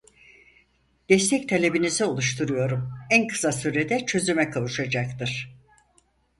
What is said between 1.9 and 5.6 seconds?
oluşturuyorum en kısa sürede çözüme kavuşacaktır.